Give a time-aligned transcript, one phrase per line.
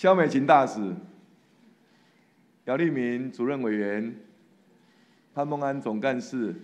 [0.00, 0.80] 肖美琴大使、
[2.64, 4.16] 姚立明主任委员、
[5.34, 6.54] 潘孟安总干事、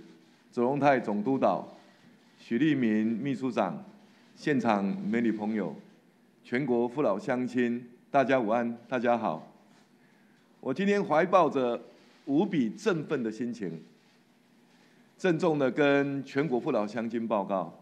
[0.50, 1.68] 左荣泰总督导、
[2.38, 3.84] 许立明秘书长、
[4.34, 5.76] 现场美女朋友、
[6.42, 9.46] 全国父老乡亲，大家午安，大家好。
[10.58, 11.78] 我今天怀抱着
[12.24, 13.82] 无比振奋的心情，
[15.18, 17.78] 郑重的跟全国父老乡亲报告，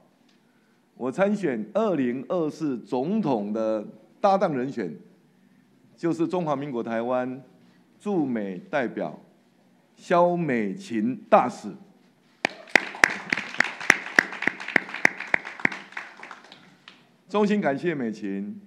[0.97, 3.87] 我参选二零二四总统的
[4.21, 4.93] 搭档人选。
[5.97, 7.41] 就是中华民国台湾
[8.01, 9.19] 驻美代表
[9.97, 11.73] 肖美琴大使。
[17.29, 18.61] 衷心感谢美琴，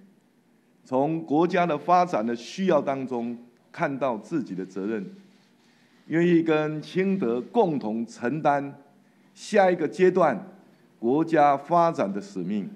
[0.84, 3.36] 从国家的发展的需要当中
[3.70, 5.14] 看到自己的责任，
[6.06, 8.74] 愿意跟清德共同承担
[9.34, 10.48] 下一个阶段
[10.98, 12.70] 国家发展的使命。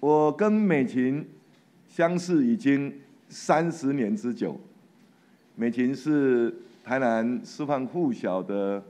[0.00, 1.26] 我跟美琴。
[1.98, 2.94] 相识已经
[3.28, 4.56] 三十年之久，
[5.56, 6.54] 美琴是
[6.84, 8.80] 台南师范附小的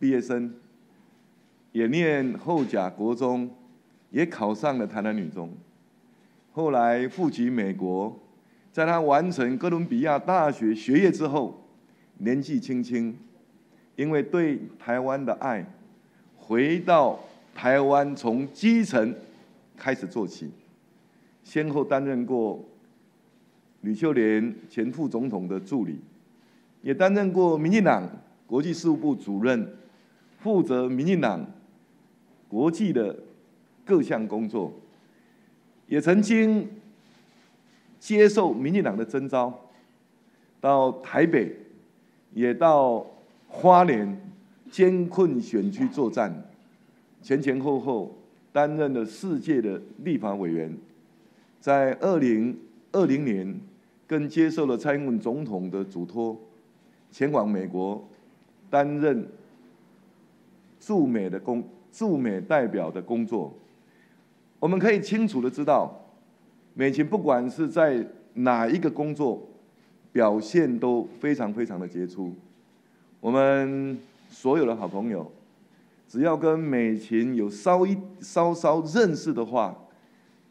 [0.00, 0.50] 毕业生，
[1.72, 3.50] 也念后甲国中，
[4.08, 5.52] 也考上了台南女中。
[6.54, 8.18] 后来赴籍美国，
[8.72, 11.66] 在他完成哥伦比亚大学学业之后，
[12.16, 13.14] 年纪轻轻，
[13.94, 15.62] 因为对台湾的爱，
[16.34, 17.20] 回到
[17.54, 19.14] 台湾从基层
[19.76, 20.50] 开始做起。
[21.46, 22.60] 先后担任过
[23.82, 25.96] 吕秀莲前副总统的助理，
[26.82, 28.02] 也担任过民进党
[28.48, 29.76] 国际事务部主任，
[30.40, 31.46] 负责民进党
[32.48, 33.16] 国际的
[33.84, 34.72] 各项工作，
[35.86, 36.68] 也曾经
[38.00, 39.56] 接受民进党的征召，
[40.60, 41.56] 到台北，
[42.34, 43.06] 也到
[43.46, 44.20] 花莲
[44.68, 46.44] 艰困选区作战，
[47.22, 48.18] 前前后后
[48.52, 50.76] 担任了世界的立法委员。
[51.66, 52.56] 在二零
[52.92, 53.60] 二零年，
[54.06, 56.38] 更接受了蔡英文总统的嘱托，
[57.10, 58.06] 前往美国
[58.70, 59.26] 担任
[60.78, 63.52] 驻美的工驻美代表的工作。
[64.60, 65.92] 我们可以清楚的知道，
[66.72, 69.42] 美琴不管是在哪一个工作，
[70.12, 72.32] 表现都非常非常的杰出。
[73.18, 73.98] 我们
[74.30, 75.28] 所有的好朋友，
[76.06, 79.76] 只要跟美琴有稍一稍稍认识的话，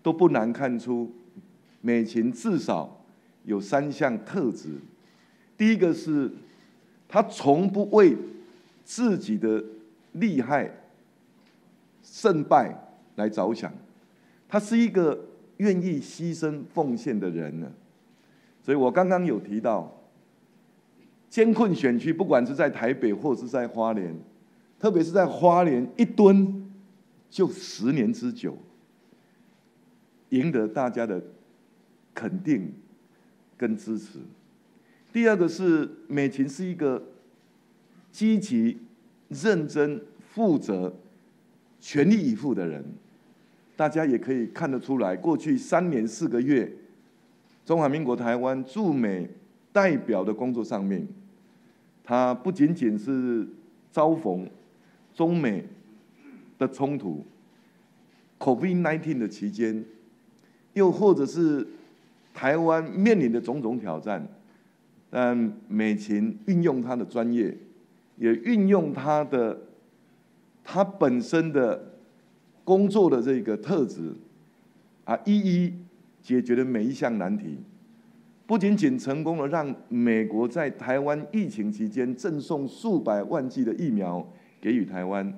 [0.05, 1.11] 都不难看出，
[1.81, 3.03] 美琴至少
[3.43, 4.75] 有三项特质。
[5.57, 6.31] 第一个是，
[7.07, 8.15] 她从不为
[8.83, 9.63] 自己的
[10.11, 10.71] 利害、
[12.03, 13.73] 胜败来着想，
[14.47, 15.19] 她是一个
[15.57, 17.71] 愿意牺牲奉献的人呢。
[18.61, 19.91] 所以我刚刚有提到，
[21.31, 24.15] 艰困选区，不管是在台北或是在花莲，
[24.79, 26.71] 特别是在花莲，一蹲
[27.27, 28.55] 就十年之久。
[30.37, 31.21] 赢得大家的
[32.13, 32.73] 肯定
[33.57, 34.19] 跟支持。
[35.13, 37.01] 第二个是美琴是一个
[38.11, 38.77] 积极、
[39.29, 40.01] 认真、
[40.33, 40.93] 负责、
[41.79, 42.83] 全力以赴的人。
[43.77, 46.71] 大家也可以看得出来，过去三年四个月，
[47.65, 49.29] 中华民国台湾驻美
[49.73, 51.05] 代表的工作上面，
[52.03, 53.47] 他不仅仅是
[53.91, 54.49] 遭逢
[55.13, 55.65] 中美
[56.57, 57.25] 的冲突
[58.39, 59.83] ，COVID-19 的期间。
[60.75, 61.65] 又或者是
[62.33, 64.27] 台湾面临的种种挑战，
[65.09, 67.57] 但美琴运用她的专业，
[68.17, 69.57] 也运用她的
[70.65, 71.93] 她本身的
[72.65, 74.13] 工作的这个特质，
[75.05, 75.73] 啊，一一
[76.21, 77.57] 解决了每一项难题，
[78.45, 84.27] 不仅仅成功了让美国在台湾疫情期间赠送数百万剂的疫苗
[84.59, 85.33] 给予台湾，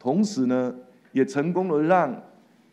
[0.00, 0.74] 同时呢，
[1.12, 2.20] 也成功了让。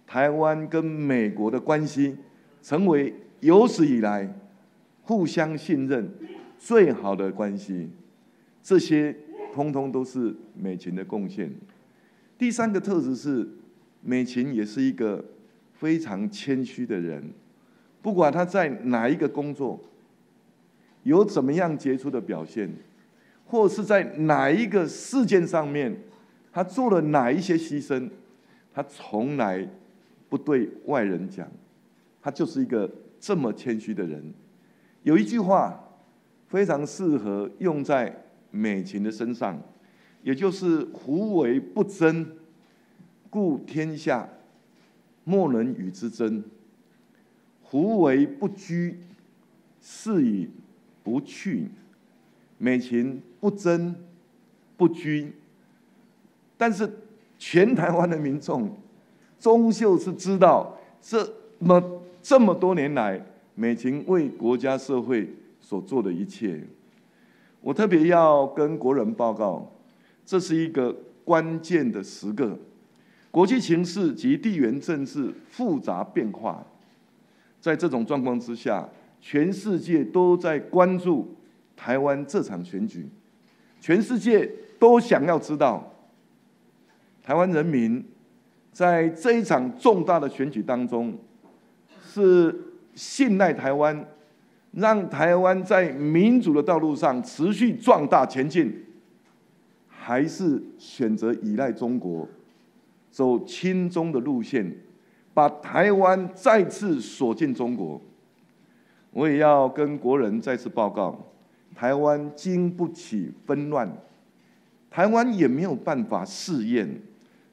[0.05, 2.15] 台湾跟美国的关系
[2.61, 4.39] 成为有史以来
[5.01, 6.13] 互相信任
[6.59, 7.89] 最好的关系，
[8.61, 9.15] 这些
[9.53, 11.51] 通通都是美琴的贡献。
[12.37, 13.47] 第三个特质是，
[14.01, 15.23] 美琴也是一个
[15.73, 17.33] 非常谦虚的人，
[18.01, 19.79] 不管他在哪一个工作
[21.03, 22.71] 有怎么样杰出的表现，
[23.45, 25.97] 或是在哪一个事件上面
[26.51, 28.09] 他做了哪一些牺牲，
[28.73, 29.67] 他从来。
[30.33, 31.47] 不对外人讲，
[32.19, 32.89] 他就是一个
[33.19, 34.33] 这么谦虚的人。
[35.03, 35.79] 有一句话
[36.47, 39.61] 非常适合用在美琴的身上，
[40.23, 42.25] 也就是“胡为不争，
[43.29, 44.27] 故天下
[45.23, 46.41] 莫能与之争；
[47.61, 48.97] 胡为不居，
[49.79, 50.49] 是以
[51.03, 51.69] 不去。”
[52.57, 53.95] 美琴不争
[54.77, 55.31] 不居，
[56.57, 56.91] 但是
[57.37, 58.75] 全台湾的民众。
[59.43, 61.29] 终究是知道，这
[61.59, 63.21] 么这么多年来，
[63.55, 65.27] 美琴为国家社会
[65.59, 66.63] 所做的一切，
[67.59, 69.69] 我特别要跟国人报告，
[70.25, 70.95] 这是一个
[71.25, 72.57] 关键的时刻，
[73.31, 76.65] 国际形势及地缘政治复杂变化，
[77.59, 78.87] 在这种状况之下，
[79.19, 81.35] 全世界都在关注
[81.75, 83.09] 台湾这场选举，
[83.81, 84.49] 全世界
[84.79, 85.93] 都想要知道
[87.21, 88.01] 台湾人民。
[88.73, 91.15] 在这一场重大的选举当中，
[92.03, 92.53] 是
[92.95, 94.03] 信赖台湾，
[94.71, 98.83] 让台湾在民主的道路上持续壮大前进，
[99.87, 102.27] 还是选择依赖中国，
[103.11, 104.75] 走亲中的路线，
[105.35, 108.01] 把台湾再次锁进中国？
[109.11, 111.31] 我也要跟国人再次报告：
[111.75, 113.95] 台湾经不起纷乱，
[114.89, 116.99] 台湾也没有办法试验。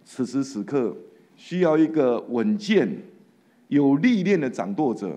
[0.03, 0.97] 此时此刻。
[1.41, 2.87] 需要一个稳健、
[3.69, 5.17] 有历练的掌舵者，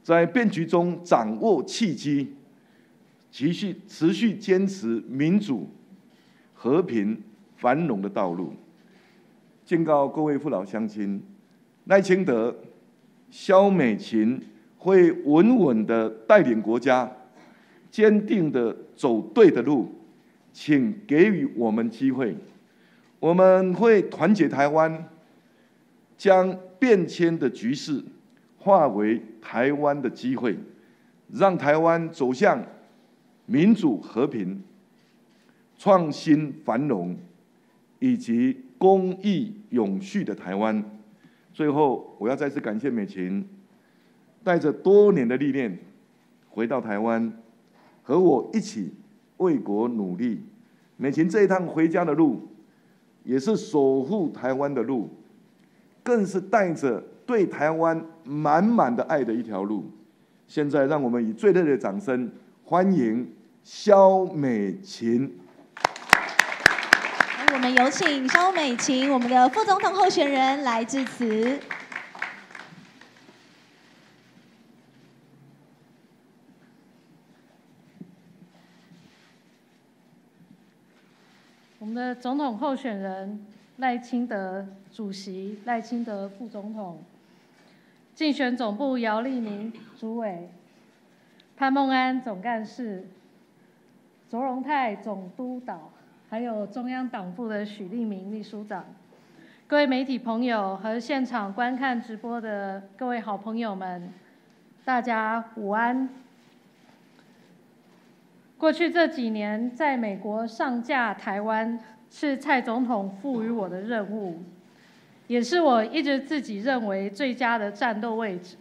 [0.00, 2.32] 在变局中掌握契机，
[3.32, 5.68] 持续持续坚持民主、
[6.54, 7.20] 和平、
[7.56, 8.54] 繁荣的道路。
[9.64, 11.20] 敬告各位父老乡亲，
[11.86, 12.56] 赖清德、
[13.28, 14.40] 萧美琴
[14.78, 17.10] 会稳稳的带领国家，
[17.90, 19.92] 坚定的走对的路，
[20.52, 22.36] 请给予我们机会，
[23.18, 25.08] 我们会团结台湾。
[26.16, 28.02] 将变迁的局势
[28.58, 30.56] 化为台湾的机会，
[31.32, 32.64] 让台湾走向
[33.46, 34.62] 民主、和平、
[35.76, 37.16] 创新、繁荣
[37.98, 40.82] 以及公益永续的台湾。
[41.52, 43.46] 最后，我要再次感谢美琴，
[44.42, 45.78] 带着多年的历练
[46.48, 47.32] 回到台湾，
[48.02, 48.92] 和我一起
[49.36, 50.40] 为国努力。
[50.96, 52.48] 美琴这一趟回家的路，
[53.24, 55.10] 也是守护台湾的路。
[56.04, 59.90] 更是带着对台湾满满的爱的一条路。
[60.46, 62.30] 现在，让我们以最热烈的掌声
[62.62, 65.40] 欢迎肖美琴。
[67.54, 71.58] 我们有请肖美琴，我们的副总统候选人来致辞。
[81.78, 83.46] 我们的总统候选人。
[83.78, 87.02] 赖清德主席、赖清德副总统、
[88.14, 90.48] 竞选总部姚立明主委、
[91.56, 93.04] 潘孟安总干事、
[94.30, 95.90] 卓荣泰总督导，
[96.30, 98.84] 还有中央党部的许立明秘书长，
[99.66, 104.12] 各位媒体朋友和现场观看直播的各位好朋友们，
[104.84, 106.08] 大家午安。
[108.56, 111.76] 过去这几年，在美国上架台湾。
[112.16, 114.40] 是蔡总统赋予我的任务，
[115.26, 118.54] 也是我一直自己认为最佳的战斗位置。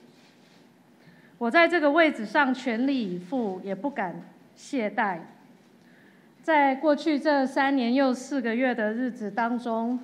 [1.38, 4.20] 我在这个位置上全力以赴，也不敢
[4.56, 5.20] 懈怠。
[6.42, 10.00] 在过去这三年又四个月的日子当中，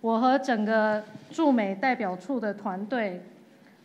[0.00, 1.02] 我和整个
[1.32, 3.20] 驻美代表处的团队，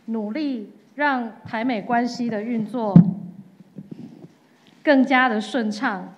[0.05, 2.95] 努力让台美关系的运作
[4.83, 6.13] 更加的顺畅，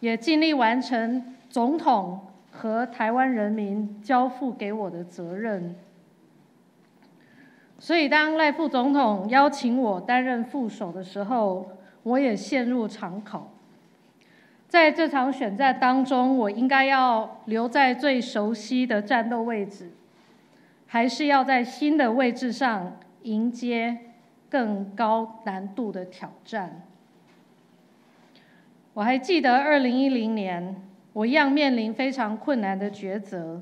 [0.00, 1.36] 也尽力完成。
[1.50, 2.20] 总统
[2.52, 5.74] 和台湾人民交付给我的责任，
[7.76, 11.72] 所以当赖副总统邀请我担任副手的时候，
[12.04, 13.50] 我也陷入长考。
[14.68, 19.90] 在这场选战当中，我应该要留在最熟悉的战斗位置，
[20.86, 23.98] 还是要在新的位置上迎接
[24.48, 26.82] 更高难度的挑战？
[28.94, 30.86] 我还记得二零一零年。
[31.12, 33.60] 我一样面临非常困难的抉择，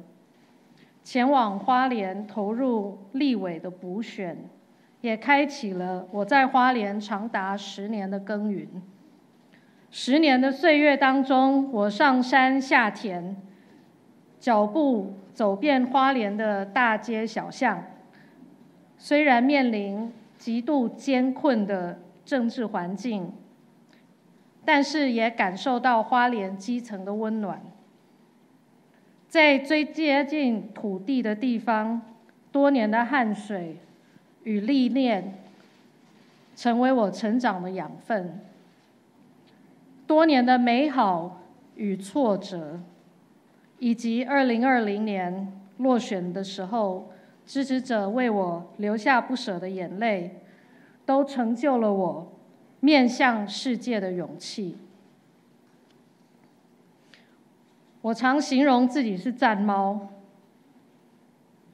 [1.03, 4.37] 前往花莲投入立委的补选，
[5.01, 8.69] 也开启了我在花莲长达十年的耕耘。
[9.91, 13.35] 十年的岁月当中，我上山下田，
[14.39, 17.83] 脚步走遍花莲的大街小巷。
[18.99, 23.33] 虽然面临极度艰困的政治环境。
[24.69, 27.59] 但是也感受到花莲基层的温暖，
[29.27, 32.03] 在最接近土地的地方，
[32.53, 33.79] 多年的汗水
[34.45, 35.39] 与历练，
[36.55, 38.41] 成为我成长的养分。
[40.07, 41.41] 多年的美好
[41.77, 42.79] 与挫折，
[43.79, 47.11] 以及二零二零年落选的时候，
[47.47, 50.43] 支持者为我流下不舍的眼泪，
[51.07, 52.33] 都成就了我。
[52.81, 54.77] 面向世界的勇气。
[58.01, 60.09] 我常形容自己是战猫，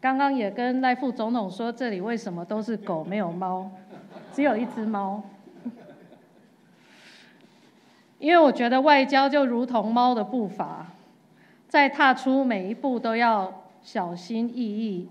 [0.00, 3.70] 刚刚也跟赖副总统说，这里为什么都是狗没有猫，
[4.32, 5.22] 只有一只猫。
[8.18, 10.86] 因为我觉得外交就如同猫的步伐，
[11.68, 15.10] 在踏出每一步都要小心翼翼，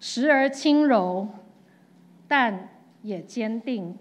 [0.00, 1.28] 时而轻柔，
[2.26, 2.68] 但
[3.02, 3.96] 也坚定。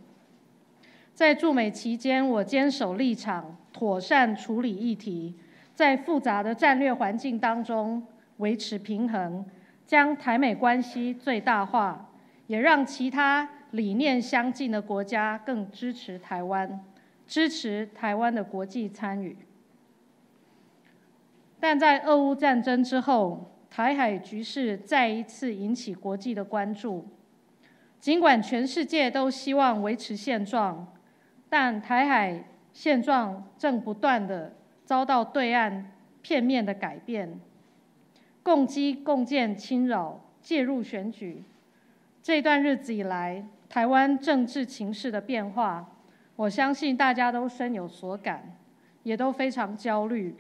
[1.22, 5.36] 在驻美期间，我坚守立场，妥善处理议题，
[5.76, 8.04] 在复杂的战略环境当中
[8.38, 9.46] 维持平衡。
[9.86, 12.10] 将台美关系最大化，
[12.48, 16.84] 也让其他理念相近的国家更支持台湾，
[17.28, 19.38] 支持台湾的国际参与。
[21.60, 27.06] 但在俄乌战争之后，台海局势再一次引起国际的关注。
[28.00, 30.92] 尽管全世界都希望维持现状，
[31.52, 32.42] 但台海
[32.72, 34.54] 现状正不断的
[34.86, 35.92] 遭到对岸
[36.22, 37.42] 片面的改变。
[38.42, 41.44] 共机共建侵扰介入选举，
[42.24, 45.86] 这段日子以来，台湾政治情势的变化，
[46.38, 48.56] 我相信大家都深有所感，
[49.04, 50.34] 也都非常焦虑。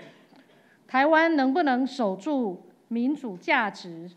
[0.88, 4.10] 台湾能不能守住民主价值？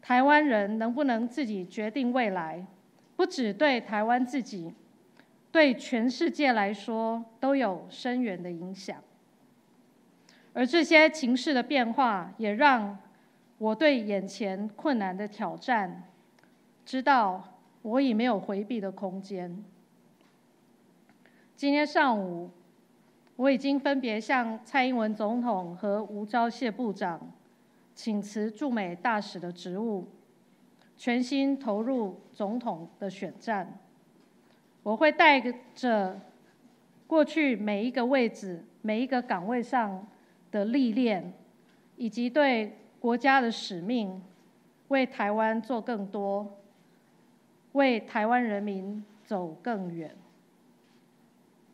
[0.00, 2.64] 台湾人能不能自己决定未来？
[3.16, 4.72] 不只对台湾自己，
[5.54, 9.00] 对全世界来说都有深远的影响。
[10.52, 12.98] 而这些情势的变化，也让
[13.58, 16.08] 我对眼前困难的挑战，
[16.84, 19.62] 知道我已没有回避的空间。
[21.54, 22.50] 今天上午，
[23.36, 27.30] 我已经分别向蔡英文总统和吴钊燮部长
[27.94, 30.08] 请辞驻美大使的职务，
[30.96, 33.78] 全心投入总统的选战。
[34.84, 35.40] 我会带
[35.74, 36.20] 着
[37.08, 40.06] 过去每一个位置、每一个岗位上。
[40.54, 41.32] 的历练，
[41.96, 44.22] 以及对国家的使命，
[44.86, 46.60] 为台湾做更多，
[47.72, 50.14] 为台湾人民走更远。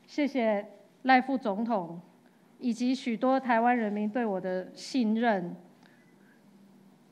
[0.06, 0.66] 谢谢
[1.02, 2.00] 赖副总统，
[2.58, 5.54] 以及许多台湾人民对我的信任，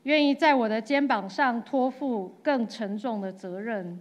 [0.01, 3.99] 愿意在我的肩膀上托付更沉重的责任。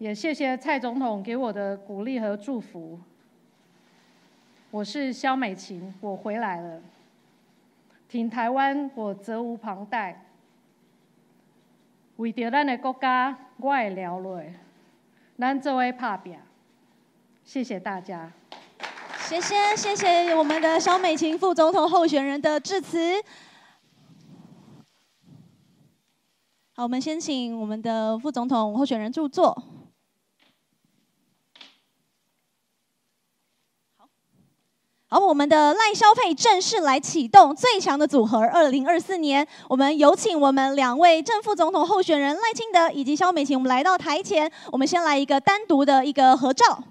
[0.00, 2.98] 也谢谢蔡总统给我的鼓励和祝福。
[4.70, 6.80] 我是肖美琴，我回来了。
[8.08, 10.24] 挺台湾，我责无旁贷。
[12.16, 14.42] 为着咱的国家，我会了落。
[15.38, 16.34] 咱作为拍拼。
[17.44, 18.32] 谢谢大家。
[19.28, 23.22] 谢谢谢谢我们的肖美琴副总统候选人的致辞。
[26.74, 29.62] 好，我们先请我们的副总统候选人著座。
[35.12, 38.38] 好，我们的赖萧配正式来启动最强的组合。
[38.38, 44.48] 二零二四年，我们有请我们两位正副总统候选人赖清德以及萧美琴，我们来到台前。
[44.70, 46.84] 我们先来一个单独的一个合照。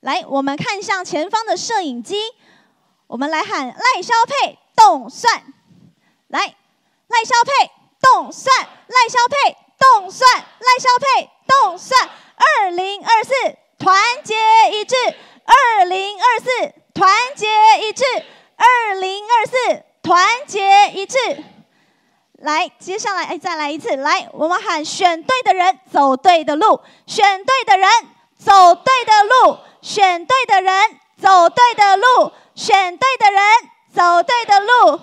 [0.00, 2.16] 来，我们看向前方的摄影机，
[3.06, 5.44] 我们来喊赖萧配动算。
[6.28, 12.08] 来，赖萧配动算，赖萧配动算，赖萧配动算。
[12.36, 13.34] 二零二四，
[13.76, 14.34] 团结
[14.72, 14.94] 一致。
[15.48, 16.74] 二零二四。
[16.94, 17.46] 团结
[17.86, 18.02] 一致，
[18.56, 21.16] 二零二四，团结一致。
[22.32, 27.88] 来，接下来，哎，再来一次，来，我们喊选对的人，走对的路，选对的人，
[28.36, 33.42] 走对的路，选对的人，走对的路，选对的人，
[33.94, 35.00] 走对的路。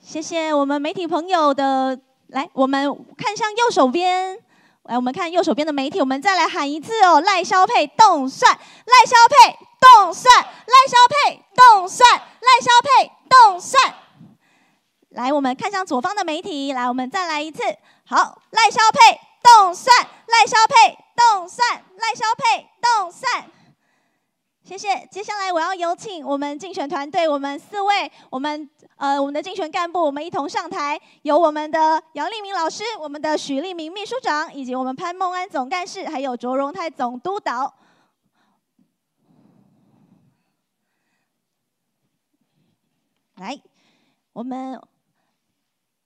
[0.00, 4.40] 谢谢我们媒体朋友的，来，我们看向右手边。
[4.84, 13.94] 来，我们看右手边的媒体，我们再来喊一次哦，赖肖佩动算，赖肖佩动算，赖肖佩动算，赖肖佩动算。
[15.10, 17.62] 来，我们看向左方的媒体，来，我们再来一次，
[18.04, 19.96] 好，赖肖佩动算，
[20.26, 23.44] 赖肖佩动算，赖萧配动算。
[24.64, 25.06] 谢谢。
[25.10, 30.98] 接下来我要有请我们竞选团队，我们四位，我们呃我们的竞选干部，我们一同上台。
[31.22, 37.74] 有我们的杨立明老师，我们的许立明秘书长，以及我们潘孟安总干事，还有卓荣泰总督导。
[43.34, 43.60] 来，
[44.32, 44.80] 我们。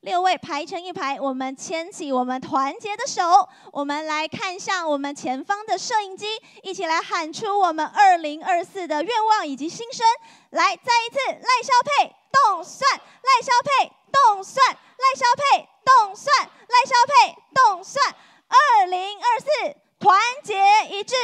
[0.07, 6.29] 六位排成一排，我们牵起我们团结的手，我们来看向我们前方的摄影机，
[6.63, 10.07] 一起来喊出我们二零二四的愿望以及心声。
[10.51, 18.15] 来，再一次，赖肖配动算，赖肖配动算，赖肖配动算，赖肖配动算。
[18.47, 20.55] 二零二四，团结
[20.89, 21.17] 一致。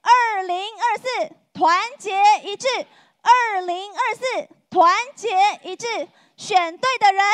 [0.00, 2.68] 二零二四，团结一致。
[3.20, 5.28] 二零二四，团结
[5.64, 6.06] 一致。
[6.36, 7.24] 选对的人。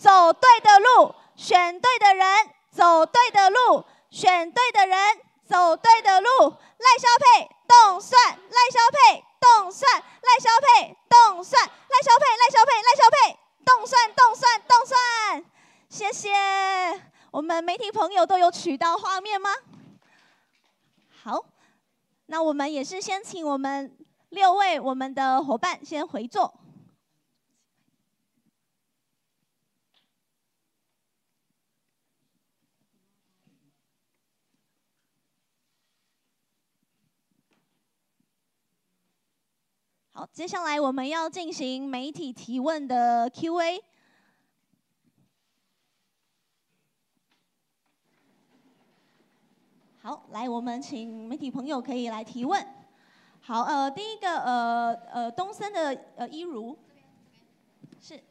[0.00, 2.26] 走对的路，选对的人，
[2.70, 6.28] 走对的路，选对的人，走对的路。
[6.78, 15.44] 赖萧佩动算，赖萧佩动算，赖萧佩动算，赖萧佩，赖萧佩，赖萧佩动算，动算，动算。
[15.90, 16.30] 谢谢。
[17.30, 19.50] 我们媒体朋友都有取到画面吗？
[21.22, 21.44] 好，
[22.24, 23.94] 那我们也是先请我们
[24.30, 26.54] 六位我们的伙伴先回座。
[40.20, 43.82] 好，接下来我们要进行媒体提问的 Q&A。
[50.02, 52.62] 好，来，我们请媒体朋友可以来提问。
[53.40, 56.76] 好，呃，第一个，呃呃，东森的呃一如，
[57.98, 58.22] 是，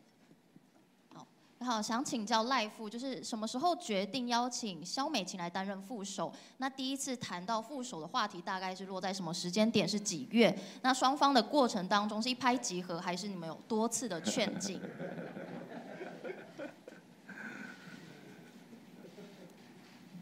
[1.62, 6.32] 好，想请教赖副，就是什么时候决定邀请肖美琴来担任副手？
[6.58, 9.86] 那第一次谈到副手的话题，大概是落在什么时间点？
[9.88, 10.58] 是几月？
[10.82, 14.80] 那双方的过程当中是一拍即合，还是你们有多次的劝进？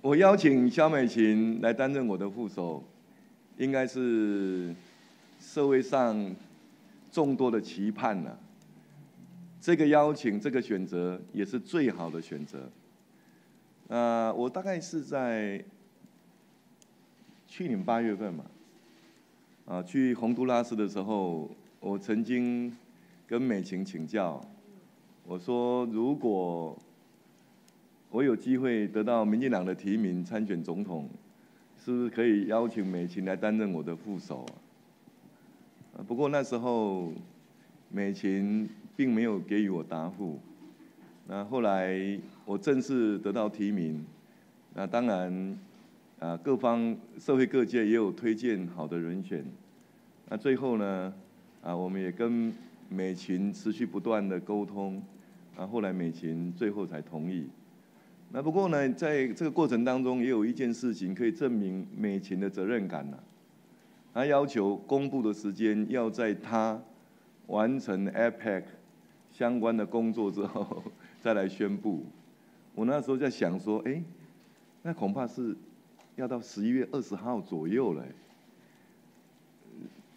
[0.02, 2.84] 我邀请肖美琴来担任我的副手，
[3.58, 4.76] 应该是
[5.40, 6.36] 社会上
[7.12, 8.40] 众多的期盼了。
[9.60, 12.70] 这个邀请，这个选择也是最好的选择。
[13.88, 15.64] 呃，我大概是在
[17.48, 18.46] 去年八月份嘛，
[19.66, 21.50] 啊，去洪都拉斯的时候，
[21.80, 22.76] 我曾经
[23.26, 24.40] 跟美琴请教，
[25.26, 26.78] 我说如果
[28.10, 31.10] 我有机会得到民进党的提名参选总统，
[31.84, 34.46] 是不是可以邀请美琴来担任我的副手
[35.96, 36.04] 啊？
[36.08, 37.12] 不过那时候
[37.90, 40.38] 美琴并没有给予我答复。
[41.28, 44.04] 那后来我正式得到提名，
[44.74, 45.58] 那当然
[46.20, 49.46] 啊各方社会各界也有推荐好的人选。
[50.28, 51.14] 那最后呢
[51.64, 52.52] 啊我们也跟
[52.90, 55.02] 美琴持续不断的沟通，
[55.56, 57.48] 啊后来美琴最后才同意。
[58.30, 63.24] 那不过呢，在这个过程当中，也有一件事情可以证明美琴的责任感了。
[64.14, 66.82] 他要求公布的时间要在他
[67.46, 68.64] 完成 APEC
[69.38, 70.84] 相关的工作之后
[71.22, 72.04] 再来宣布。
[72.74, 74.02] 我那时候在想说，哎，
[74.82, 75.56] 那恐怕是
[76.16, 78.04] 要到十一月二十号左右了。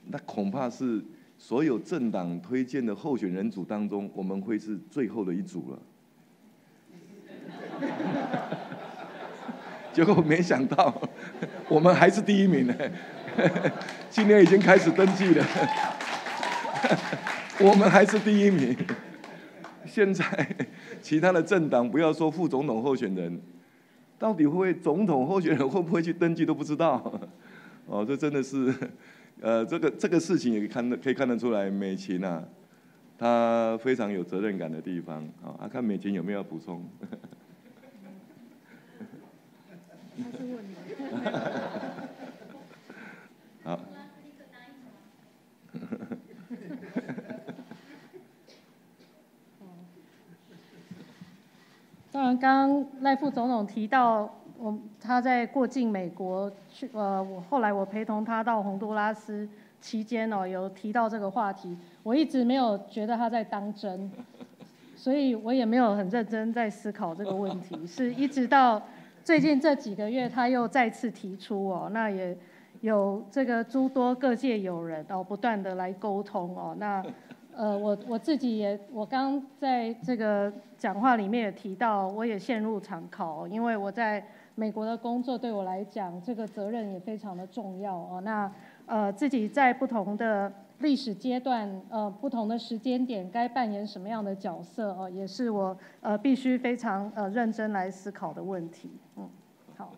[0.07, 1.05] 那恐怕是
[1.37, 5.79] 所有政党推荐的候选人组当中，我们会是最后的一组了。
[9.93, 10.99] 结果没想到，
[11.69, 12.75] 我们还是第一名呢。
[14.09, 15.45] 今年已经开始登记了，
[17.61, 18.75] 我们还是第一名。
[19.87, 20.25] 现在
[21.01, 23.41] 其他的政党，不要说副总统候选人，
[24.19, 27.21] 到底会总统候选人会不会去登记都不知道。
[27.87, 28.73] 哦，这真的是，
[29.41, 32.45] 呃，这个这个事情也看得可以看得出来，美琴啊，
[33.19, 35.27] 她非常有责任感的地方。
[35.43, 36.85] 啊，看美琴有没有要补充。
[41.25, 41.50] 好。
[52.41, 59.47] 刚赖副总统提到，我他在过境美国去，呃，我后来我陪同他到洪都拉斯
[59.81, 64.11] 期间哦，有提到这个话题，我一直没有觉得他在当真，
[64.97, 68.83] 所以我也没有很认真在思考这个问题，是一直到。
[69.23, 72.37] 最近这几个月，他又再次提出哦，那也
[72.81, 76.75] 有这个诸多各界友人哦，不断的来沟通哦。
[76.79, 77.05] 那
[77.55, 88.21] 呃，我我自己也，我刚在这个讲话里面也提到，我也陷入常考，因为我在美国的工作对我来讲，这个责任也非常的重要哦。
[88.23, 88.51] 那
[88.87, 98.91] 呃，自己在不同的历史阶段，呃，不同的时间点，该扮演什么样的角色哦，也是我呃必须非常呃认真来思考的问题。
[99.17, 99.29] 嗯，
[99.77, 99.93] 好，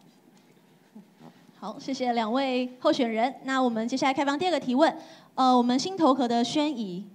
[1.58, 3.32] 好，谢谢两位候选人。
[3.44, 4.92] 那我们接下来开放第二个提问。
[5.34, 7.08] 呃，我们新头壳的宣仪，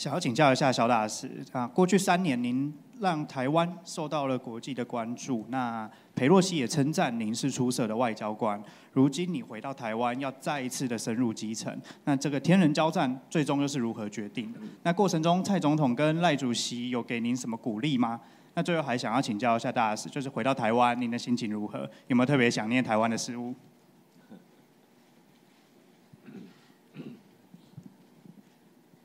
[0.00, 8.58] 想要请教一下肖大使啊，过去三年您让台湾受到了国际的关注，那裴洛西也称赞您是出色的外交官。
[8.94, 14.58] 如今你回到台湾，要再一次的深入基层，那这个天人交战最终又是如何决定的？
[14.84, 18.22] 那过程中，蔡总统跟赖主席有给您什么鼓励吗？
[18.54, 21.80] 那最后还想要请教一下大使，就是回到台湾，您的心情如何？
[22.06, 23.54] 有没有特别想念台湾的事物？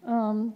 [0.08, 0.54] 嗯，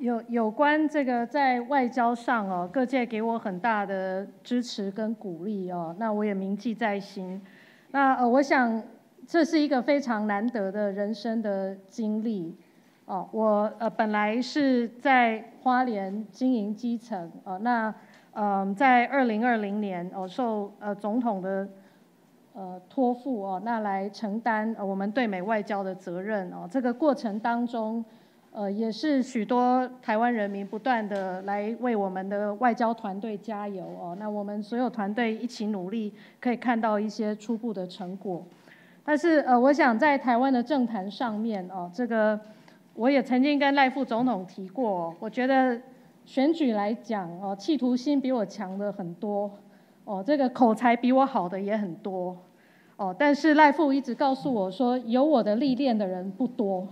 [0.00, 7.38] 有有关这个在外交上哦，各界给我很大的支持跟鼓励哦，那我也铭记在心。
[7.90, 8.82] 那呃，我想
[9.26, 12.56] 这是一个非常难得的人生的经历
[13.04, 13.28] 哦。
[13.30, 17.94] 我呃本来是在花莲经营基层哦，那
[18.32, 21.68] 嗯在二零二零年哦受呃总统的
[22.54, 26.66] 呃托付哦，那来承担我们对美外交的责任哦。
[26.70, 28.02] 这个过程当中。
[28.52, 34.16] 呃，也是许多台湾人民不断的来为我们的外交团队加油哦。
[34.18, 38.44] 那我们所有团队一起努力，可以看到一些初步的成果。
[39.04, 42.38] 但是呃，我想在台湾的政坛上面哦，这个
[42.94, 45.80] 我也曾经跟赖副总统提过，我觉得
[46.24, 49.48] 选举来讲哦，企图心比我强的很多
[50.04, 52.36] 哦，这个口才比我好的也很多
[52.96, 53.14] 哦。
[53.16, 56.88] 但是赖副一直告诉我说，有我的历练的人不多。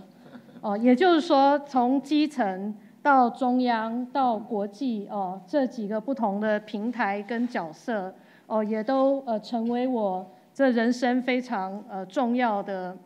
[0.61, 8.13] 哦，也就是说，从基层到中央到国际哦，这几个不同的平台跟角色
[8.45, 12.97] 哦，也都呃成为我这人生非常呃重要的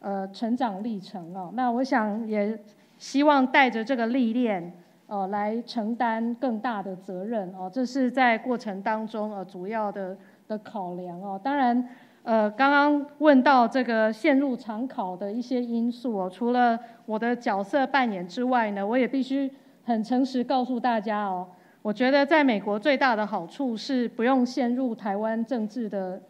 [0.00, 1.50] 呃成长历程哦。
[1.52, 2.58] 那我想也
[2.96, 4.72] 希望带着这个历练
[5.06, 10.16] 哦，来承担更大的责任哦，这是在过程当中呃主要的
[10.48, 11.38] 的考量哦。
[11.42, 11.86] 当然。
[12.24, 19.50] 呃，刚刚问到这个陷入常考的一些因素哦，除了我的角色扮演之外呢，我也必须
[19.84, 21.46] 很诚实告诉大家哦，
[21.82, 26.22] 我觉得在美国最大的好处是不用陷入台湾政治的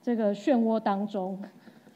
[0.00, 1.36] 这个漩涡当中，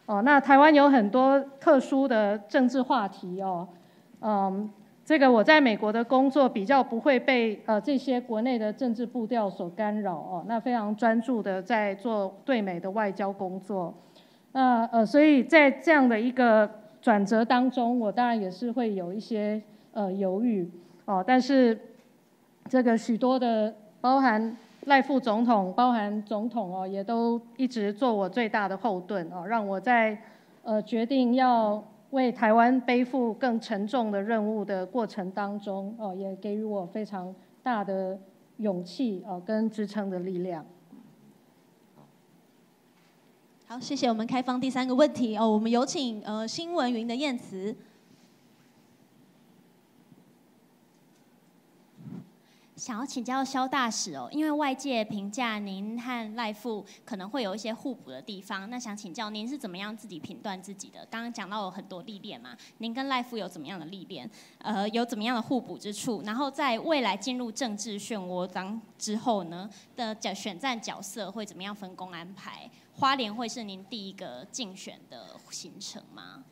[0.06, 3.68] 哦，那台湾有很多特殊的政治话题哦，
[4.20, 4.68] 嗯。
[5.04, 13.92] 这个我在美国的工作比较不会被呃这些国内的政治步调所干扰哦，那非常专注的在做对美的外交工作，
[14.52, 16.70] 那呃所以在这样的一个
[17.02, 19.60] 转折当中，我当然也是会有一些
[19.92, 20.70] 呃犹豫
[21.04, 21.78] 哦，但是
[22.70, 30.16] 这个许多的包含赖副总统、包含总统哦，也都一直做我最大的后盾哦，让我在
[30.62, 31.84] 呃决定要。
[32.14, 38.18] 为台湾背负更沉重的任务的过程当中，哦，也给予我非常大的
[38.58, 40.64] 勇气哦，跟支撑的力量。
[43.66, 47.76] 好，谢谢我们开放第三个问题哦，我们有请呃新闻云的燕慈。
[52.84, 60.98] 想要请教肖大使哦，因为外界评价您和赖富可能会有一些互补的地方，那想请教您是怎么样自己评断自己的？
[61.10, 64.30] 刚刚讲到有很多历练嘛，您跟赖富有怎么样的历练？
[64.58, 66.20] 呃，有怎么样的互补之处？
[66.26, 72.70] 然后在未来进入政治漩涡当之后呢的角选战角色会怎么样分工安排？
[72.92, 76.44] 花莲会是您第一个竞选的行程吗？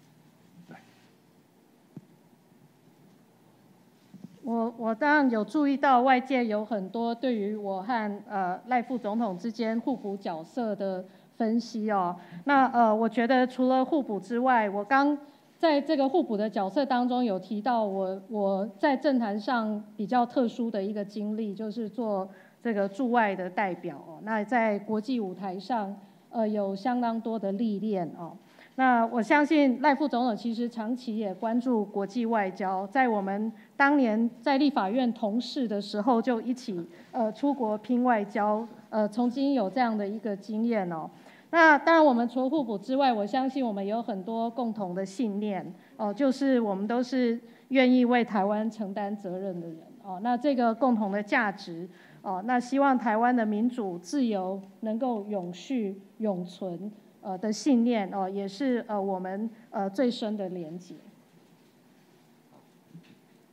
[4.44, 11.04] 我我当然有注意到外界有很多对于我和呃赖副总统之间互补角色的
[11.36, 12.16] 分析哦。
[12.44, 15.16] 那呃，我觉得除了互补之外，我刚
[15.58, 22.28] 在这个互补的角色当中有提到我我在政坛上比较特殊的一个经历，就是做
[22.60, 24.18] 这个驻外的代表哦。
[24.24, 25.96] 那在国际舞台上
[26.30, 28.36] 呃有相当多的历练哦。
[28.76, 41.08] 那我相信赖副总统其实长期也关注国际外交，在我们当年在立法院同事的时候，就一起呃出国拼外交，呃曾经有这样的一个经验哦。
[41.50, 50.18] 那当然我们除了互补之外，我相信我们有很多共同的信念哦，就是我们都是愿意为台湾承担责任的人哦。
[50.22, 51.86] 那这个共同的价值
[52.22, 56.90] 哦，那希望台湾的民主自由能够永续永存。
[57.22, 60.96] 呃的信念哦，也是呃我们呃最深的连接。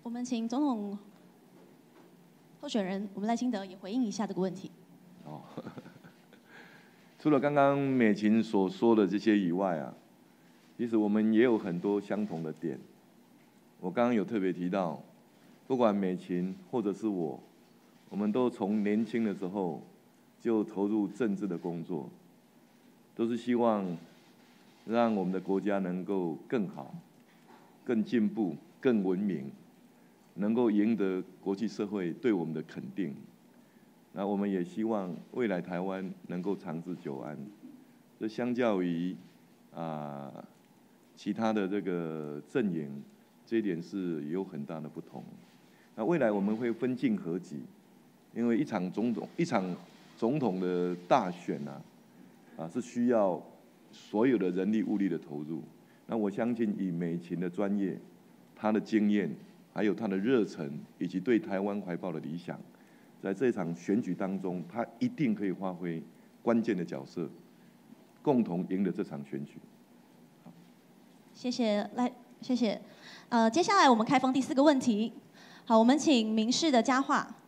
[0.04, 0.98] 我们请总统
[2.62, 4.72] 候选人，我们赖清德也回应一下这个问题。
[5.24, 5.42] 哦，
[7.20, 9.94] 除了刚刚美琴所说的这些以外啊，
[10.78, 12.80] 其实我们也有很多相同的点。
[13.80, 15.00] 我刚刚有特别提到，
[15.68, 17.40] 不管美琴或者是我，
[18.10, 19.82] 我们都从年轻的时候
[20.42, 22.10] 就投入政治的工作。
[23.20, 23.86] 都是希望
[24.86, 26.96] 让我们的国家能够更好、
[27.84, 29.52] 更进步、更文明，
[30.36, 33.14] 能够赢得国际社会对我们的肯定。
[34.14, 37.38] 那我们也希望未来台湾能够长治久安。
[38.18, 39.14] 这相较于
[39.76, 40.32] 啊
[41.14, 43.04] 其他的这个阵营，
[43.46, 45.22] 这一点是有很大的不同。
[45.98, 47.58] 那未来我们会分进合集，
[48.34, 49.76] 因为一场总统一场
[50.16, 51.82] 总统的大选啊。
[52.60, 53.42] 啊，是需要
[53.90, 55.64] 所有的人力物力的投入。
[56.08, 57.98] 那我相信以美琴的专业，
[58.54, 59.34] 她的经验，
[59.74, 62.60] 还有他的热忱，以及对台湾怀抱的理想，
[63.22, 66.04] 在这场选举当中，他一定可以发挥
[66.42, 67.30] 关键的角色，
[68.22, 69.54] 共同赢得这场选举。
[71.34, 72.82] 谢谢赖，谢谢。
[73.30, 75.14] 呃，接下来我们开放第四个问题。
[75.64, 77.39] 好，我们请民事的佳话。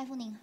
[0.00, 0.34] 赖夫您，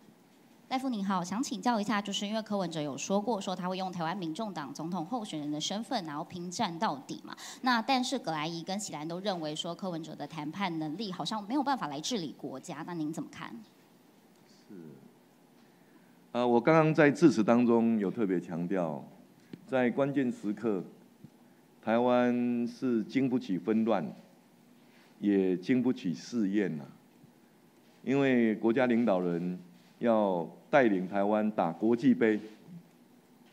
[0.69, 7.35] 赖夫您好，想请教一下，就是因为柯文哲有说过，说他会用台湾民众党总统候选人的身份，然后拼战到底嘛。
[7.63, 13.49] 那但是葛莱仪跟喜兰都认为说，柯文哲的谈判能力好像没有办法来治理国家，那您怎么看？
[14.69, 14.75] 是，
[16.33, 19.03] 呃，我刚刚在致辞当中有特别强调，
[19.65, 20.83] 在关键时刻，
[21.81, 24.07] 台湾是经不起纷乱，
[25.19, 26.83] 也经不起试验呐。
[28.07, 29.59] 因为国家领导人
[29.99, 32.39] 要带领台湾打国际杯，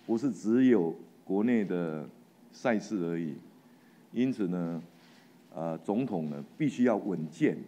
[0.06, 2.08] 不是只有国内的
[2.52, 3.34] 赛事而已。
[4.12, 4.80] 因此呢，
[5.52, 7.58] 呃，总统呢必须要稳健，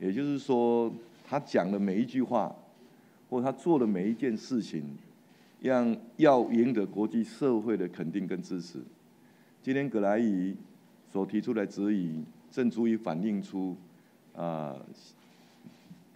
[0.00, 0.92] 也就是说，
[1.24, 2.52] 他讲的每一句话，
[3.30, 4.82] 或他做的每一件事情，
[5.60, 8.80] 让要赢得国际社会的肯定跟支持。
[9.62, 10.56] 今天葛莱仪
[11.12, 13.76] 所提出来质疑，正足以反映出
[14.34, 14.74] 啊。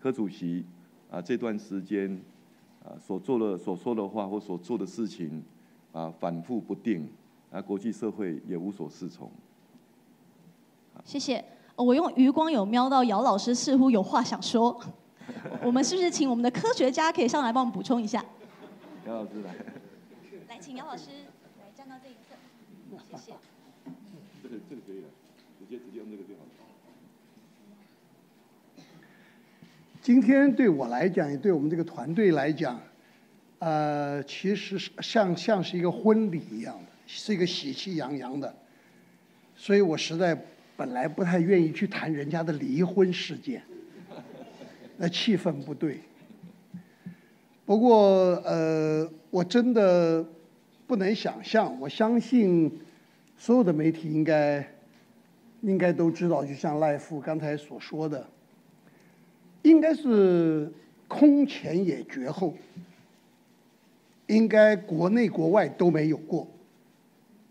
[0.00, 0.64] 柯主席
[1.10, 2.20] 啊，这段时间
[2.82, 5.42] 啊所做的、所说的话或所做的事情
[5.92, 7.06] 啊反复不定，
[7.52, 9.30] 啊国际社会也无所适从。
[11.04, 11.44] 谢谢，
[11.76, 14.78] 我用余光有瞄到姚老师似乎有话想说，
[15.62, 18.24] 我们是不是请我们的科学家可以上来帮我们补充一下？
[19.06, 19.54] 姚老师来，
[20.48, 21.10] 来请姚老师
[21.58, 22.36] 来站到这一侧，
[23.10, 23.32] 谢谢。
[24.42, 25.08] 这个这个可以了，
[25.58, 26.49] 直接直接用这个就好了。
[30.02, 32.80] 今天对我来讲，也对我们这个团队来讲，
[33.58, 38.54] 呃，其实是像像是一个婚礼一样的，是一个喜气洋洋的，
[39.54, 40.34] 所以我实在
[40.74, 43.62] 本来不太愿意去谈人家的离婚事件，
[44.96, 46.00] 那气氛不对。
[47.66, 50.24] 不过呃，我真的
[50.86, 52.80] 不能想象，我相信
[53.36, 54.66] 所有的媒体应该
[55.60, 58.26] 应该都知道，就像赖富刚才所说的。
[59.62, 60.72] 应该是
[61.06, 62.54] 空前也绝后，
[64.26, 66.48] 应该国内国外都没有过，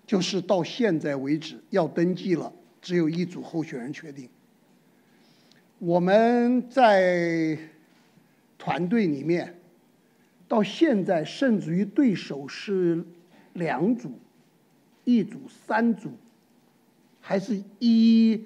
[0.07, 4.27] 就是到现在为止要登记了，只有一组候选人确定。
[5.77, 7.57] 我们在
[8.57, 9.55] 团队里面，
[10.47, 13.05] 到现在甚至于对手是
[13.53, 14.11] 两组、
[15.03, 16.09] 一组、三组，
[17.21, 18.45] 还是一。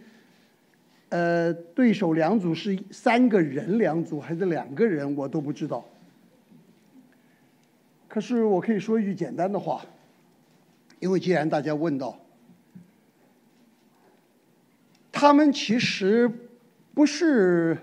[1.14, 5.86] 呃，对手两组是三个人两组还是两个人，我都不知道。
[8.08, 9.86] 可是我可以说一句简单的话，
[11.00, 12.18] 因为既然大家问到，
[15.12, 16.28] 他们其实
[16.96, 17.78] 不是，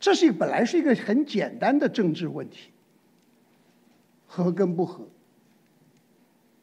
[0.00, 2.70] 这是一个本来是一个很简单的政治问题，
[4.26, 5.06] 合跟不合，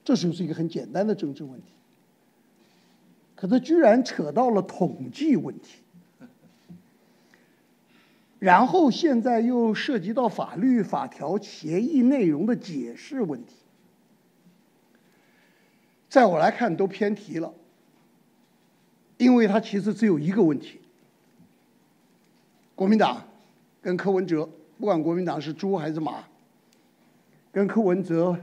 [0.04, 1.68] 这就是一个很简单的政治问题。
[3.38, 5.84] 可他居然扯到了统计问题，
[8.40, 13.54] 然后现在又涉及到法律法条协议内容的解释问题，
[16.10, 17.54] 在我来看都偏题了，
[19.18, 20.82] 因为他其实只有一个问题：
[22.74, 23.24] 国民党
[23.84, 26.24] 跟柯文哲，不管国民党是猪还是马，
[27.52, 28.36] 跟柯文哲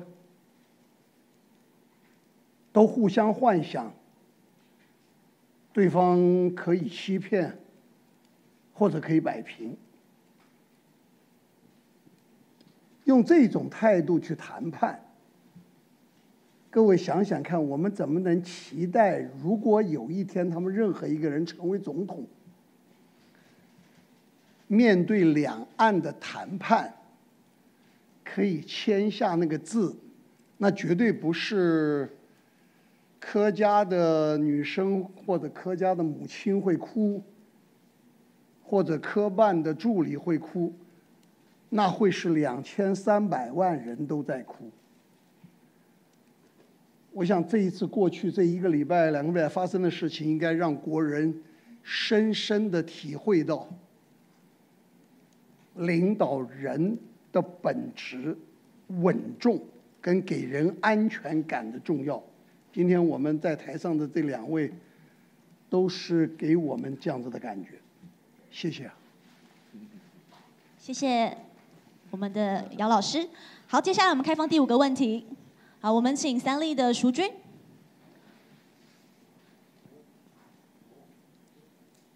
[2.72, 3.92] 都互相幻想。
[5.74, 7.58] 对方可以欺骗，
[8.72, 9.76] 或者可以摆平，
[13.02, 15.00] 用这种态度去谈判。
[16.70, 22.24] 各位想想看，我们怎么能期待，如果有一天他们任何一个人成为总统，
[24.68, 26.94] 面对两岸的谈判，
[28.22, 29.96] 可以签下那个字，
[30.56, 32.08] 那绝对不是。
[33.26, 37.22] 柯家的女生或者柯家的母亲会哭，
[38.62, 40.70] 或者科办的助理会哭，
[41.70, 44.70] 那会是两千三百万人都在哭。
[47.12, 51.34] 我想这一次过去这一个礼拜、两个礼拜发生的事情，应该让国人
[51.82, 53.66] 深深的体会到
[55.76, 56.98] 领导人
[57.32, 58.36] 的本质、
[58.88, 59.58] 稳重
[60.02, 62.22] 跟给人安全感的重要。
[62.74, 64.68] 今天我们在台上的这两位，
[65.70, 67.68] 都是给我们这样子的感觉，
[68.50, 68.90] 谢谢。
[70.76, 71.38] 谢谢
[72.10, 73.28] 我们的姚老师。
[73.68, 75.24] 好，接下来我们开放第五个问题。
[75.80, 77.30] 好，我们请三立的淑君。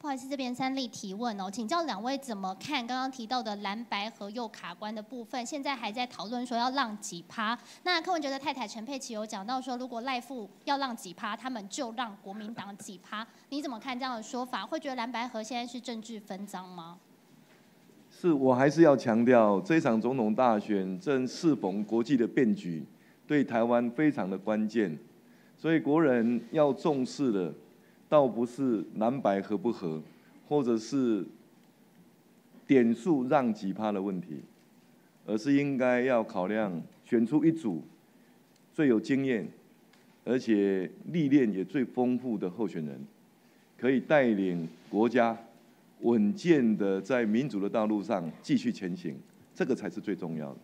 [0.09, 5.45] 好意思，这边三例提问哦，请教两位怎么看刚刚提到的蓝白和右卡关的部分？
[5.45, 7.59] 现在还在讨论说要让几趴。
[7.83, 13.27] 那柯文哲的太太陈佩琪有讲到说，如果赖富要让几趴，他们就让国民党几趴。
[13.51, 14.65] 你怎么看这样的说法？
[14.65, 16.97] 会觉得蓝白河现在是政治分赃吗？
[18.11, 22.83] 是我还是要强调，这场总统大选正适逢国际的变局，
[23.27, 24.99] 对台湾非常的关键，
[25.59, 27.53] 所以国人要重视的，
[28.09, 30.01] 倒不是蓝白合不合，
[30.49, 31.25] 或者是
[32.67, 34.41] 点数让几趴的问题，
[35.27, 37.83] 而是应该要考量选出一组
[38.73, 39.47] 最有经验，
[40.25, 42.99] 而且历练也最丰富的候选人，
[43.77, 45.37] 可以带领国家。
[46.03, 49.19] 稳健的在民主的道路上继续前行，
[49.53, 50.59] 这个才是最重要的。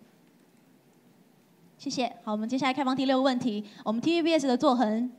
[1.76, 2.06] 谢谢。
[2.22, 3.64] 好，我们接下来开放第六个问题。
[3.84, 5.10] 我们 TVBS 的作恒。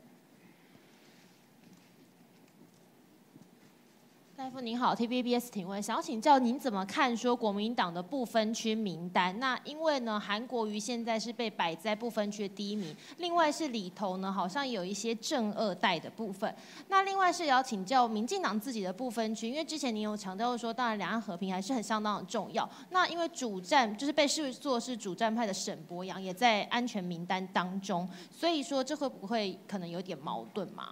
[4.45, 9.35] 大夫您好，TVBS 提问，想要请教您怎么看说国民党的不分区名单？
[9.39, 16.55] 那因为呢，韩国瑜现在是被摆在不分区的第一名，另外是里头呢好像有一些正二代的部分。
[16.89, 22.69] 那另外是要请教民进党自己的不分区，因为之前您有强调说，当然两岸和平还是很相当的重要。
[22.91, 30.89] 那因为主战就是被视作是主战派的沈博阳也在安全名单当中，所以说这会不会可能有点矛盾吗？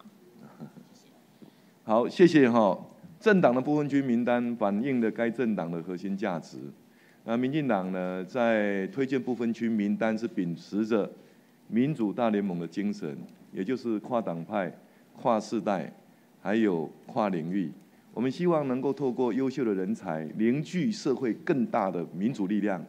[1.84, 2.76] 好，谢谢哈。
[3.24, 6.58] 政党的不分区名单反映了该政党的核心价值。
[7.24, 11.10] 那民进党呢，在推荐不分区名单是秉持着
[11.70, 13.18] 民主大联盟的精神，
[13.54, 14.70] 也就是跨党派、
[15.16, 15.90] 跨世代，
[16.42, 17.72] 还有跨领域。
[18.14, 22.86] 我们希望能够透过优秀的人才，凝聚社会更大的民主力量，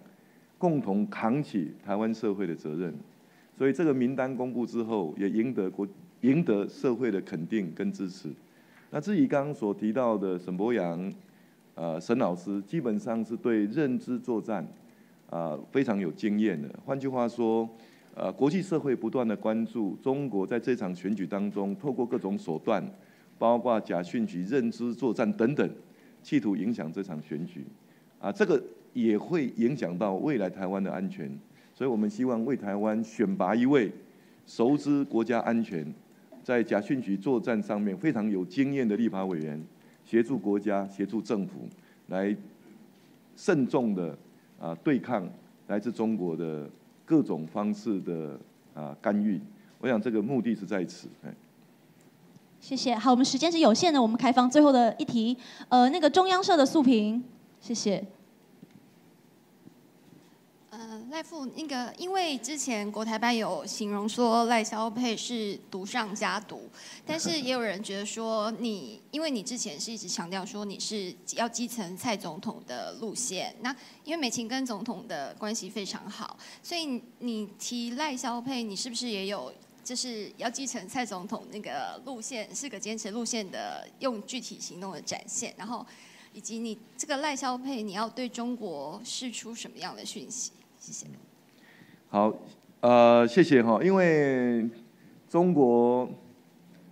[0.58, 2.92] 共同扛起台湾社会的责任。
[3.56, 5.86] 所以这个名单公布之后，也赢得国
[6.22, 8.30] 赢得社会的肯定跟支持。
[8.94, 11.12] 那至于刚刚所提到的沈博阳，
[11.74, 14.64] 呃，沈老师基本上是对认知作战，
[15.28, 16.72] 啊，非常有经验的。
[16.86, 17.68] 换句话说，
[18.14, 22.88] 呃，国际社会不断的关注中国在这场选举当中，透过各种手段，
[23.36, 25.68] 包括假讯息、认知作战等等，
[26.22, 27.64] 企图影响这场选举，
[28.20, 31.28] 啊，这个也会影响到未来台湾的安全。
[31.74, 33.90] 所以我们希望为台湾选拔一位
[34.46, 35.92] 熟知国家安全。
[36.44, 39.60] 在假讯局作战上面非常有经验的立法委员，
[40.04, 41.60] 协助国家、协助政府
[42.08, 42.36] 来
[43.34, 44.16] 慎重的
[44.60, 45.26] 啊对抗
[45.68, 46.68] 来自中国的
[47.06, 48.38] 各种方式的
[48.74, 49.40] 啊干预。
[49.80, 51.08] 我想这个目的是在此。
[52.60, 52.94] 谢谢。
[52.94, 55.36] 好，我们时间是有限的，我们开放最后的一题。
[55.68, 57.24] 呃，那个中央社的素评，
[57.60, 58.04] 谢谢。
[61.14, 66.68] 赖富，那个因为之前国台办有形容说赖萧佩是毒上加毒，
[67.06, 73.70] 但是也有人觉得说你，因为你之前是一直强调说你是要继承蔡总统的路线，那
[74.02, 85.86] 因为美琴跟总统的关系非常好，所以你提赖萧佩，你是不是也有就是要继承蔡总统那个路线，是个坚持路线的，用具体行动的展现，然后
[86.32, 90.50] 以及你这个赖萧佩，你要对中国释出什么样的讯息？
[90.84, 91.06] 谢谢。
[92.08, 92.30] 好，
[92.80, 93.82] 呃，谢谢哈。
[93.82, 94.68] 因为
[95.30, 96.06] 中国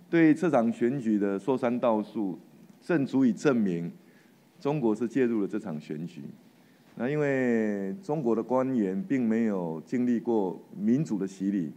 [0.09, 2.19] 对这场选举的说三道四，
[2.81, 3.91] 正足以证明
[4.59, 6.23] 中国是介入了这场选举。
[6.95, 11.71] 那因为中国的官员并没有经历过民主的洗礼，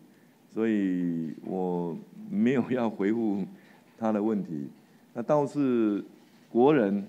[0.51, 1.95] 所以我
[2.31, 3.45] 没有要回复
[3.99, 4.69] 他的问题。
[5.13, 6.03] 那倒是
[6.49, 7.07] 国人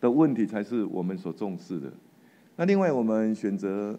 [0.00, 1.92] 的问题才是我们所重视的。
[2.54, 3.98] 那另外，我们选择。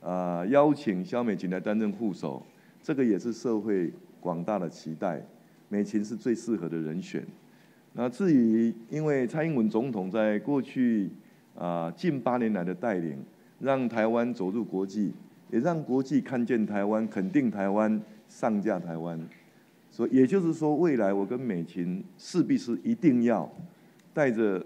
[0.00, 2.42] 啊，邀请肖美琴来担任副手，
[2.82, 5.22] 这个也是社会广大的期待。
[5.68, 7.24] 美琴是最适合的人选。
[7.92, 11.10] 那至于，因为蔡英文总统在过去
[11.56, 13.18] 啊近八年来的带领，
[13.58, 15.12] 让台湾走入国际，
[15.50, 19.20] 也让国际看见台湾，肯定台湾，上架台湾。
[19.90, 23.50] 所以，也就是说，未来我跟美琴势必是一定要
[24.14, 24.64] 带着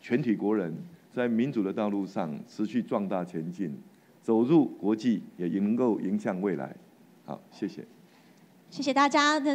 [0.00, 0.74] 全体国人，
[1.12, 3.76] 在民主的道路上持续壮大前进。
[4.24, 6.74] 走入国际，也能够影响未来。
[7.26, 7.86] 好，谢谢。
[8.70, 9.52] 谢谢大家的。